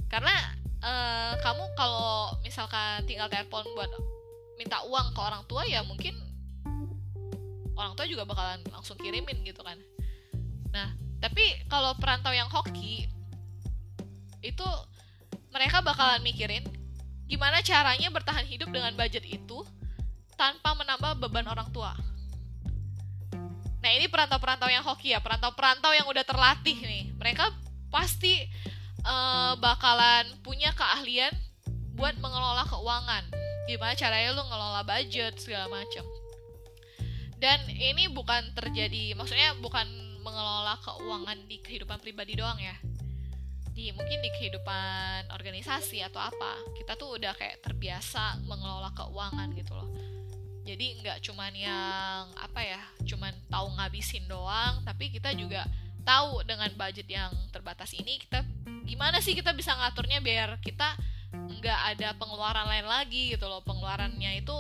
Karena 0.08 0.34
uh, 0.84 1.34
kamu 1.42 1.64
kalau 1.76 2.36
misalkan 2.42 3.04
tinggal 3.08 3.28
telepon 3.28 3.66
buat 3.76 3.92
minta 4.60 4.84
uang 4.86 5.12
ke 5.12 5.20
orang 5.20 5.44
tua 5.50 5.66
ya 5.66 5.82
mungkin 5.84 6.14
orang 7.74 7.98
tua 7.98 8.06
juga 8.06 8.24
bakalan 8.24 8.62
langsung 8.70 8.96
kirimin 9.00 9.42
gitu 9.44 9.60
kan. 9.66 9.76
Nah 10.72 10.94
tapi 11.24 11.68
kalau 11.72 11.96
perantau 11.96 12.36
yang 12.36 12.52
hoki 12.52 13.08
itu 14.44 14.68
mereka 15.56 15.80
bakalan 15.80 16.20
mikirin 16.20 16.68
gimana 17.32 17.64
caranya 17.64 18.12
bertahan 18.12 18.44
hidup 18.46 18.70
dengan 18.70 18.94
budget 18.94 19.24
itu 19.24 19.64
tanpa 20.36 20.76
menambah 20.76 21.24
beban 21.24 21.48
orang 21.48 21.72
tua. 21.72 21.96
Nah 23.84 23.92
ini 23.92 24.08
perantau-perantau 24.08 24.72
yang 24.72 24.80
hoki 24.88 25.12
ya, 25.12 25.20
perantau-perantau 25.20 25.92
yang 25.92 26.08
udah 26.08 26.24
terlatih 26.24 26.80
nih. 26.80 27.12
Mereka 27.20 27.52
pasti 27.92 28.40
uh, 29.04 29.60
bakalan 29.60 30.24
punya 30.40 30.72
keahlian 30.72 31.36
buat 32.00 32.16
mengelola 32.24 32.64
keuangan. 32.64 33.28
Gimana 33.68 33.92
caranya 34.00 34.32
lu 34.32 34.44
ngelola 34.48 34.82
budget 34.88 35.36
segala 35.36 35.68
macam. 35.68 36.08
Dan 37.44 37.60
ini 37.76 38.08
bukan 38.08 38.56
terjadi, 38.56 39.20
maksudnya 39.20 39.52
bukan 39.60 39.84
mengelola 40.24 40.80
keuangan 40.80 41.44
di 41.52 41.60
kehidupan 41.60 42.00
pribadi 42.00 42.40
doang 42.40 42.56
ya. 42.56 42.80
Di 43.76 43.92
mungkin 43.92 44.24
di 44.24 44.32
kehidupan 44.32 45.28
organisasi 45.28 46.00
atau 46.08 46.24
apa, 46.24 46.56
kita 46.80 46.96
tuh 46.96 47.20
udah 47.20 47.36
kayak 47.36 47.60
terbiasa 47.60 48.40
mengelola 48.48 48.96
keuangan 48.96 49.52
gitu 49.60 49.76
loh. 49.76 49.92
Jadi 50.74 51.06
nggak 51.06 51.22
cuman 51.22 51.54
yang 51.54 52.34
apa 52.34 52.66
ya, 52.66 52.82
cuman 53.06 53.30
tahu 53.46 53.78
ngabisin 53.78 54.26
doang, 54.26 54.82
tapi 54.82 55.14
kita 55.14 55.30
juga 55.38 55.70
tahu 56.02 56.42
dengan 56.50 56.66
budget 56.74 57.06
yang 57.06 57.30
terbatas 57.54 57.94
ini 57.94 58.18
kita 58.18 58.42
gimana 58.82 59.22
sih 59.22 59.38
kita 59.38 59.54
bisa 59.54 59.70
ngaturnya 59.78 60.18
biar 60.18 60.58
kita 60.66 60.98
nggak 61.30 61.80
ada 61.94 62.18
pengeluaran 62.18 62.66
lain 62.66 62.90
lagi 62.90 63.38
gitu 63.38 63.46
loh. 63.46 63.62
Pengeluarannya 63.62 64.42
itu 64.42 64.58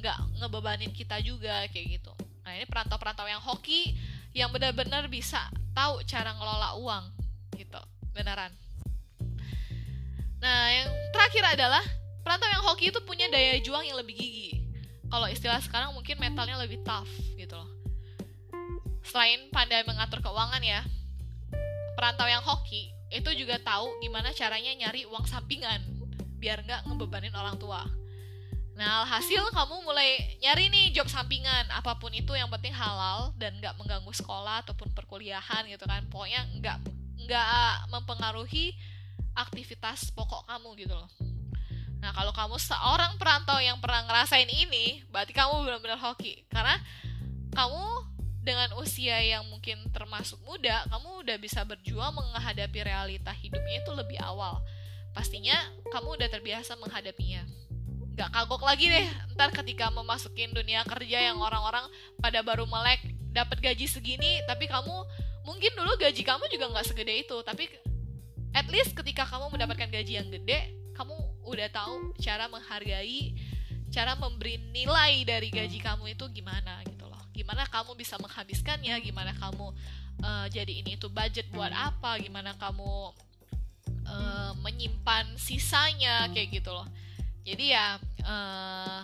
nggak 0.00 0.40
ngebebanin 0.40 0.96
kita 0.96 1.20
juga 1.20 1.68
kayak 1.68 2.00
gitu. 2.00 2.12
Nah 2.40 2.56
ini 2.56 2.64
perantau-perantau 2.64 3.28
yang 3.28 3.44
hoki 3.44 3.92
yang 4.32 4.48
benar-benar 4.48 5.12
bisa 5.12 5.44
tahu 5.76 6.00
cara 6.08 6.32
ngelola 6.40 6.80
uang 6.80 7.04
gitu. 7.60 7.80
Beneran. 8.16 8.56
Nah 10.40 10.60
yang 10.72 10.88
terakhir 11.12 11.52
adalah 11.52 11.84
perantau 12.24 12.48
yang 12.48 12.64
hoki 12.64 12.88
itu 12.88 13.04
punya 13.04 13.28
daya 13.28 13.60
juang 13.60 13.84
yang 13.84 14.00
lebih 14.00 14.16
gigi 14.16 14.59
kalau 15.10 15.26
istilah 15.26 15.60
sekarang 15.60 15.92
mungkin 15.92 16.16
mentalnya 16.16 16.56
lebih 16.62 16.80
tough 16.86 17.10
gitu 17.36 17.58
loh 17.58 17.70
selain 19.04 19.50
pandai 19.50 19.82
mengatur 19.82 20.22
keuangan 20.22 20.62
ya 20.62 20.80
perantau 21.98 22.30
yang 22.30 22.40
hoki 22.40 22.94
itu 23.10 23.30
juga 23.34 23.58
tahu 23.58 23.90
gimana 24.00 24.30
caranya 24.30 24.70
nyari 24.72 25.02
uang 25.10 25.26
sampingan 25.26 25.82
biar 26.40 26.64
nggak 26.64 26.88
ngebebanin 26.88 27.36
orang 27.36 27.60
tua. 27.60 27.84
Nah, 28.80 29.04
hasil 29.04 29.52
kamu 29.52 29.84
mulai 29.84 30.40
nyari 30.40 30.72
nih 30.72 30.96
job 30.96 31.04
sampingan, 31.04 31.68
apa 31.68 32.00
pun 32.00 32.08
itu 32.16 32.32
yang 32.32 32.48
penting 32.48 32.72
halal 32.72 33.36
dan 33.36 33.52
nggak 33.60 33.76
mengganggu 33.76 34.08
sekolah 34.16 34.64
ataupun 34.64 34.88
perkuliahan 34.96 35.68
gitu 35.68 35.84
kan. 35.84 36.00
Pokoknya 36.08 36.48
nggak 36.56 36.78
nggak 37.28 37.46
mempengaruhi 37.92 38.72
aktivitas 39.36 40.08
pokok 40.16 40.48
kamu 40.48 40.72
gitu 40.80 40.96
loh. 40.96 41.10
Nah, 42.00 42.16
kalau 42.16 42.32
kamu 42.32 42.56
seorang 42.56 43.20
perantau 43.20 43.60
yang 43.60 43.76
pernah 43.76 44.08
ngerasain 44.08 44.48
ini, 44.48 45.04
berarti 45.12 45.36
kamu 45.36 45.68
benar-benar 45.68 46.00
hoki. 46.00 46.48
Karena 46.48 46.80
kamu 47.52 47.84
dengan 48.40 48.72
usia 48.80 49.20
yang 49.20 49.44
mungkin 49.52 49.84
termasuk 49.92 50.40
muda, 50.48 50.88
kamu 50.88 51.28
udah 51.28 51.36
bisa 51.36 51.60
berjuang 51.68 52.16
menghadapi 52.16 52.80
realita 52.80 53.36
hidupnya 53.36 53.84
itu 53.84 53.92
lebih 53.92 54.16
awal. 54.24 54.64
Pastinya 55.12 55.54
kamu 55.92 56.16
udah 56.16 56.28
terbiasa 56.32 56.72
menghadapinya. 56.80 57.44
Gak 58.16 58.32
kagok 58.32 58.64
lagi 58.64 58.88
deh, 58.88 59.06
ntar 59.36 59.52
ketika 59.52 59.92
memasukin 59.92 60.56
dunia 60.56 60.84
kerja 60.88 61.30
yang 61.30 61.36
orang-orang 61.36 61.84
pada 62.16 62.40
baru 62.40 62.64
melek 62.64 63.04
dapat 63.30 63.60
gaji 63.60 63.84
segini, 63.84 64.40
tapi 64.48 64.66
kamu 64.66 65.04
mungkin 65.44 65.72
dulu 65.76 66.00
gaji 66.00 66.24
kamu 66.24 66.48
juga 66.48 66.68
nggak 66.68 66.86
segede 66.88 67.14
itu, 67.22 67.36
tapi 67.44 67.68
at 68.56 68.66
least 68.72 68.92
ketika 68.96 69.24
kamu 69.28 69.52
mendapatkan 69.52 69.88
gaji 69.88 70.20
yang 70.20 70.28
gede, 70.28 70.79
udah 71.50 71.68
tahu 71.74 72.14
cara 72.22 72.46
menghargai, 72.46 73.34
cara 73.90 74.14
memberi 74.14 74.62
nilai 74.70 75.26
dari 75.26 75.50
gaji 75.50 75.82
kamu 75.82 76.14
itu 76.14 76.24
gimana 76.30 76.80
gitu 76.86 77.00
gimana 77.40 77.64
kamu 77.72 77.96
bisa 77.96 78.20
menghabiskannya? 78.20 79.00
Gimana 79.00 79.32
kamu 79.32 79.72
uh, 80.20 80.46
jadi 80.52 80.84
ini 80.84 81.00
itu 81.00 81.08
budget 81.08 81.48
buat 81.48 81.72
apa? 81.72 82.20
Gimana 82.20 82.52
kamu 82.60 83.16
uh, 84.04 84.52
menyimpan 84.60 85.40
sisanya? 85.40 86.28
Kayak 86.36 86.60
gitu 86.60 86.70
loh. 86.76 86.84
Jadi 87.48 87.72
ya 87.72 87.96
uh, 88.28 89.00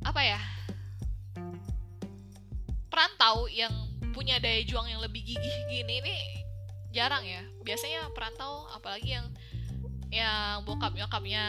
apa 0.00 0.20
ya? 0.24 0.40
Perantau 2.88 3.52
yang 3.52 3.76
punya 4.16 4.40
daya 4.40 4.64
juang 4.64 4.88
yang 4.88 5.04
lebih 5.04 5.20
gigih 5.20 5.56
gini 5.68 6.00
ini 6.00 6.16
jarang 6.96 7.20
ya. 7.28 7.44
Biasanya 7.60 8.08
perantau 8.16 8.64
apalagi 8.72 9.12
yang 9.12 9.28
yang 10.10 10.62
bokap 10.62 10.94
nyokapnya 10.94 11.44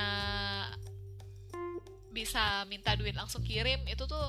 bisa 2.11 2.65
minta 2.65 2.97
duit 2.97 3.13
langsung 3.13 3.45
kirim 3.45 3.77
itu 3.85 4.09
tuh 4.09 4.27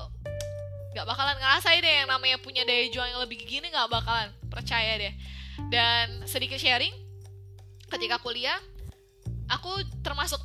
nggak 0.93 1.05
bakalan 1.05 1.37
ngerasain 1.37 1.81
deh 1.81 1.95
yang 2.05 2.09
namanya 2.09 2.37
punya 2.41 2.61
daya 2.65 2.89
juang 2.89 3.09
yang 3.09 3.21
lebih 3.21 3.41
gini 3.45 3.69
nggak 3.69 3.89
bakalan 3.89 4.29
percaya 4.49 4.97
deh. 4.97 5.13
Dan 5.69 6.25
sedikit 6.25 6.57
sharing 6.57 6.93
ketika 7.89 8.21
kuliah 8.21 8.57
aku 9.49 9.81
termasuk 10.05 10.39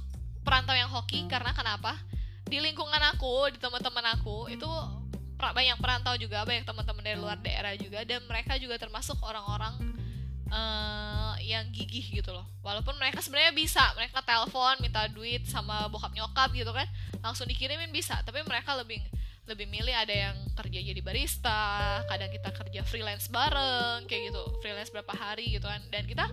perantau 0.44 0.76
yang 0.76 0.88
hoki 0.88 1.24
karena 1.28 1.52
kenapa? 1.56 1.96
Di 2.44 2.60
lingkungan 2.60 3.00
aku 3.16 3.52
di 3.52 3.58
teman-teman 3.60 4.04
aku 4.16 4.52
itu 4.52 4.68
banyak 5.40 5.76
perantau 5.76 6.16
juga 6.16 6.44
banyak 6.48 6.64
teman-teman 6.64 7.04
dari 7.04 7.18
luar 7.20 7.36
daerah 7.40 7.76
juga 7.76 8.00
dan 8.08 8.24
mereka 8.24 8.56
juga 8.56 8.80
termasuk 8.80 9.20
orang-orang 9.20 9.93
uh, 10.54 11.34
yang 11.42 11.66
gigih 11.74 12.22
gitu 12.22 12.30
loh. 12.30 12.46
Walaupun 12.62 12.94
mereka 12.96 13.18
sebenarnya 13.20 13.52
bisa 13.52 13.82
mereka 13.98 14.22
telepon 14.22 14.78
minta 14.80 15.10
duit 15.10 15.44
sama 15.50 15.90
bokap 15.90 16.14
nyokap 16.14 16.54
gitu 16.54 16.70
kan 16.70 16.86
langsung 17.20 17.50
dikirimin 17.50 17.90
bisa. 17.90 18.22
Tapi 18.22 18.46
mereka 18.46 18.78
lebih 18.78 19.02
lebih 19.44 19.68
milih 19.68 19.92
ada 19.92 20.14
yang 20.14 20.36
kerja 20.56 20.80
jadi 20.80 21.00
barista 21.04 22.00
kadang 22.08 22.32
kita 22.32 22.48
kerja 22.48 22.80
freelance 22.88 23.28
bareng 23.28 24.08
kayak 24.08 24.32
gitu 24.32 24.42
freelance 24.64 24.88
berapa 24.94 25.12
hari 25.12 25.52
gitu 25.52 25.66
kan. 25.66 25.82
Dan 25.92 26.06
kita 26.08 26.30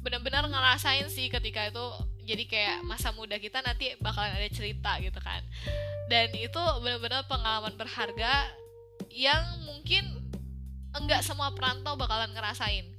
benar-benar 0.00 0.44
ngerasain 0.48 1.08
sih 1.08 1.28
ketika 1.28 1.68
itu 1.68 1.84
jadi 2.24 2.44
kayak 2.48 2.76
masa 2.88 3.12
muda 3.12 3.36
kita 3.36 3.60
nanti 3.60 3.92
bakalan 4.00 4.32
ada 4.32 4.48
cerita 4.48 4.96
gitu 5.02 5.20
kan. 5.20 5.44
Dan 6.08 6.32
itu 6.36 6.62
benar-benar 6.80 7.28
pengalaman 7.28 7.76
berharga 7.76 8.48
yang 9.12 9.44
mungkin 9.68 10.24
enggak 10.94 11.20
semua 11.26 11.50
perantau 11.52 11.98
bakalan 11.98 12.32
ngerasain 12.32 12.93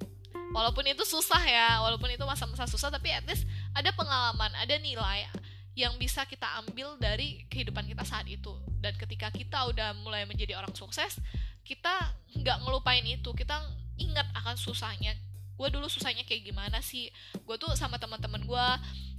walaupun 0.56 0.88
itu 0.88 1.04
susah 1.04 1.44
ya 1.44 1.84
walaupun 1.84 2.08
itu 2.12 2.24
masa-masa 2.24 2.64
susah 2.68 2.88
tapi 2.88 3.12
at 3.12 3.28
least 3.28 3.44
ada 3.76 3.92
pengalaman 3.92 4.52
ada 4.56 4.76
nilai 4.80 5.28
yang 5.76 6.00
bisa 6.00 6.24
kita 6.24 6.48
ambil 6.64 6.96
dari 6.96 7.44
kehidupan 7.52 7.84
kita 7.84 8.08
saat 8.08 8.26
itu. 8.32 8.56
Dan 8.80 8.96
ketika 8.96 9.28
kita 9.28 9.68
udah 9.68 9.92
mulai 10.02 10.24
menjadi 10.24 10.56
orang 10.56 10.72
sukses 10.72 11.20
kita 11.68 12.16
nggak 12.32 12.64
ngelupain 12.64 13.04
itu. 13.04 13.36
Kita 13.36 13.60
ingat 14.00 14.32
akan 14.40 14.56
susahnya. 14.56 15.20
Gue 15.60 15.68
dulu 15.68 15.92
susahnya 15.92 16.24
kayak 16.24 16.48
gimana 16.48 16.80
sih? 16.80 17.12
Gue 17.44 17.60
tuh 17.60 17.76
sama 17.76 18.00
teman-teman 18.00 18.44
gue 18.48 18.68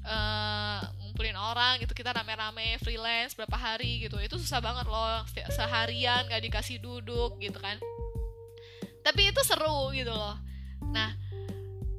uh, 0.09 0.81
ngumpulin 1.01 1.37
orang 1.37 1.81
gitu 1.81 1.93
kita 1.93 2.13
rame-rame 2.17 2.81
freelance 2.81 3.37
berapa 3.37 3.57
hari 3.57 4.09
gitu. 4.09 4.17
Itu 4.17 4.41
susah 4.41 4.65
banget 4.65 4.89
loh 4.89 5.29
seharian 5.53 6.25
gak 6.25 6.41
dikasih 6.41 6.81
duduk 6.81 7.37
gitu 7.37 7.61
kan. 7.61 7.77
Tapi 9.05 9.29
itu 9.29 9.41
seru 9.45 9.93
gitu 9.93 10.11
loh 10.17 10.46
nah 10.97 11.13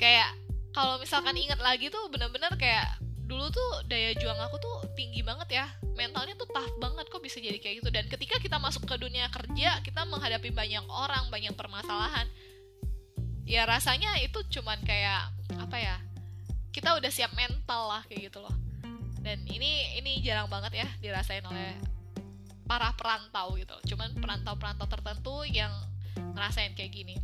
kayak 0.01 0.33
kalau 0.73 0.97
misalkan 0.97 1.37
inget 1.37 1.61
lagi 1.61 1.93
tuh 1.93 2.09
bener-bener 2.09 2.49
kayak 2.57 2.97
dulu 3.27 3.49
tuh 3.49 3.83
daya 3.89 4.15
juang 4.15 4.39
aku 4.39 4.57
tuh 4.57 4.75
tinggi 4.97 5.21
banget 5.21 5.61
ya. 5.61 5.65
Mentalnya 5.97 6.37
tuh 6.37 6.47
tough 6.49 6.73
banget 6.77 7.09
kok 7.09 7.21
bisa 7.21 7.37
jadi 7.37 7.57
kayak 7.57 7.81
gitu. 7.83 7.89
Dan 7.89 8.05
ketika 8.07 8.37
kita 8.37 8.57
masuk 8.57 8.85
ke 8.85 8.95
dunia 8.97 9.27
kerja 9.29 9.81
kita 9.81 10.05
menghadapi 10.05 10.49
banyak 10.53 10.85
orang 10.89 11.29
banyak 11.29 11.53
permasalahan 11.53 12.25
ya 13.47 13.63
rasanya 13.63 14.21
itu 14.21 14.43
cuman 14.59 14.79
kayak 14.83 15.31
apa 15.55 15.77
ya 15.79 15.95
kita 16.75 16.93
udah 16.99 17.09
siap 17.09 17.33
mental 17.33 17.89
lah 17.89 18.01
kayak 18.05 18.31
gitu 18.31 18.39
loh. 18.41 18.53
Dan 19.21 19.43
ini 19.49 19.97
ini 19.99 20.23
jarang 20.23 20.47
banget 20.47 20.85
ya 20.85 20.87
dirasain 21.03 21.43
oleh 21.43 21.73
para 22.69 22.93
perantau 22.95 23.57
gitu. 23.59 23.75
Cuman 23.91 24.13
perantau-perantau 24.21 24.87
tertentu 24.87 25.43
yang 25.49 25.73
ngerasain 26.37 26.77
kayak 26.77 26.93
gini 26.93 27.17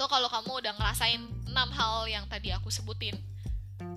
so 0.00 0.08
kalau 0.08 0.32
kamu 0.32 0.64
udah 0.64 0.72
ngerasain 0.80 1.20
enam 1.52 1.68
hal 1.76 2.08
yang 2.08 2.24
tadi 2.24 2.48
aku 2.56 2.72
sebutin 2.72 3.12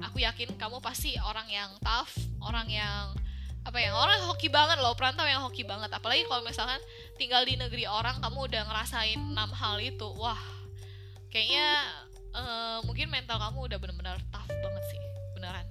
aku 0.03 0.19
yakin 0.19 0.51
kamu 0.59 0.83
pasti 0.83 1.15
orang 1.23 1.47
yang 1.47 1.71
tough 1.79 2.11
orang 2.43 2.67
yang 2.67 3.15
apa 3.63 3.79
ya 3.79 3.95
orang 3.95 4.19
hoki 4.27 4.51
banget 4.51 4.83
loh 4.83 4.91
perantau 4.91 5.23
yang 5.23 5.39
hoki 5.39 5.63
banget. 5.63 5.87
Apalagi 5.87 6.27
kalau 6.27 6.43
misalkan 6.43 6.83
tinggal 7.15 7.47
di 7.47 7.55
negeri 7.55 7.87
orang 7.87 8.19
kamu 8.19 8.51
udah 8.51 8.67
ngerasain 8.67 9.15
enam 9.15 9.47
hal 9.55 9.79
itu 9.79 10.03
wah 10.19 10.35
kayaknya 11.31 11.79
uh, 12.35 12.83
mungkin 12.83 13.07
mental 13.07 13.39
kamu 13.39 13.71
udah 13.71 13.77
bener-bener 13.79 14.19
tough 14.35 14.51
banget 14.51 14.83
sih. 14.91 14.99
Beneran 15.39 15.63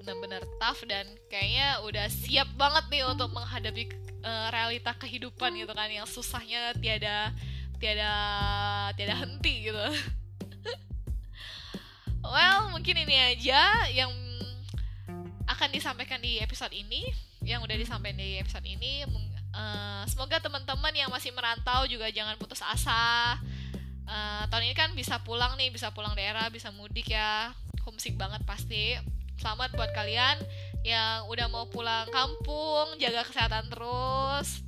bener-bener 0.00 0.40
tough 0.56 0.80
dan 0.88 1.04
kayaknya 1.28 1.84
udah 1.84 2.08
siap 2.08 2.48
banget 2.56 2.88
nih 2.88 3.04
untuk 3.04 3.28
menghadapi 3.36 3.92
uh, 4.24 4.48
realita 4.48 4.96
kehidupan 4.96 5.52
gitu 5.60 5.76
kan 5.76 5.92
yang 5.92 6.08
susahnya 6.08 6.72
tiada 6.80 7.36
tiada 7.78 8.12
tiada 8.94 9.14
henti 9.24 9.70
gitu. 9.70 9.78
Well 12.28 12.74
mungkin 12.74 13.08
ini 13.08 13.16
aja 13.38 13.88
yang 13.88 14.12
akan 15.48 15.72
disampaikan 15.72 16.20
di 16.20 16.42
episode 16.44 16.74
ini 16.76 17.08
yang 17.40 17.64
udah 17.64 17.72
disampaikan 17.78 18.20
di 18.20 18.36
episode 18.36 18.66
ini. 18.68 19.06
Uh, 19.56 20.04
semoga 20.04 20.36
teman-teman 20.38 20.92
yang 20.92 21.08
masih 21.08 21.32
merantau 21.32 21.88
juga 21.88 22.12
jangan 22.12 22.36
putus 22.36 22.60
asa. 22.60 23.40
Uh, 24.04 24.44
tahun 24.52 24.68
ini 24.68 24.76
kan 24.76 24.92
bisa 24.92 25.20
pulang 25.24 25.56
nih 25.56 25.72
bisa 25.72 25.88
pulang 25.94 26.12
daerah 26.12 26.52
bisa 26.52 26.68
mudik 26.74 27.08
ya. 27.08 27.56
Homesick 27.88 28.20
banget 28.20 28.44
pasti. 28.44 29.00
Selamat 29.40 29.72
buat 29.72 29.94
kalian 29.96 30.36
yang 30.84 31.24
udah 31.30 31.46
mau 31.48 31.64
pulang 31.70 32.10
kampung 32.12 32.98
jaga 33.00 33.24
kesehatan 33.24 33.70
terus 33.72 34.67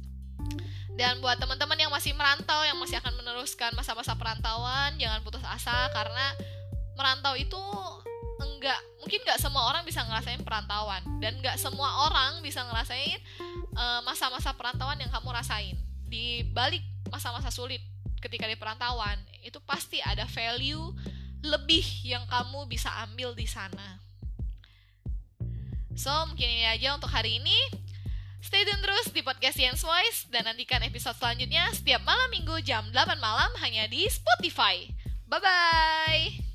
dan 0.98 1.18
buat 1.22 1.38
teman-teman 1.38 1.78
yang 1.78 1.92
masih 1.92 2.12
merantau 2.14 2.60
yang 2.66 2.76
masih 2.78 2.98
akan 2.98 3.14
meneruskan 3.18 3.72
masa-masa 3.74 4.14
perantauan 4.14 4.96
jangan 4.98 5.20
putus 5.24 5.42
asa 5.46 5.88
karena 5.94 6.26
merantau 6.98 7.34
itu 7.38 7.60
enggak 8.40 8.80
mungkin 9.00 9.20
nggak 9.24 9.40
semua 9.40 9.68
orang 9.68 9.82
bisa 9.84 10.04
ngerasain 10.04 10.42
perantauan 10.44 11.00
dan 11.20 11.36
nggak 11.40 11.56
semua 11.56 12.08
orang 12.08 12.40
bisa 12.44 12.60
ngerasain 12.64 13.18
eh, 13.72 14.00
masa-masa 14.04 14.52
uh, 14.52 14.56
perantauan 14.56 15.00
yang 15.00 15.12
kamu 15.12 15.28
rasain 15.32 15.76
di 16.08 16.44
balik 16.52 16.84
masa-masa 17.08 17.48
sulit 17.48 17.80
ketika 18.20 18.44
di 18.44 18.56
perantauan 18.56 19.16
itu 19.40 19.56
pasti 19.64 20.04
ada 20.04 20.28
value 20.28 20.92
lebih 21.40 21.84
yang 22.04 22.28
kamu 22.28 22.68
bisa 22.68 22.92
ambil 23.08 23.32
di 23.32 23.48
sana. 23.48 24.00
So, 25.96 26.12
mungkin 26.28 26.48
ini 26.48 26.64
aja 26.68 26.96
untuk 26.96 27.08
hari 27.08 27.40
ini. 27.40 27.56
Stay 28.40 28.64
tune 28.64 28.80
terus 28.80 29.12
di 29.12 29.20
podcast 29.20 29.56
Jens 29.60 29.84
Voice 29.84 30.24
dan 30.32 30.48
nantikan 30.48 30.80
episode 30.80 31.16
selanjutnya 31.20 31.68
setiap 31.76 32.00
malam 32.08 32.32
minggu 32.32 32.56
jam 32.64 32.82
8 32.88 33.20
malam 33.20 33.52
hanya 33.60 33.84
di 33.86 34.08
Spotify. 34.08 34.88
Bye-bye! 35.28 36.49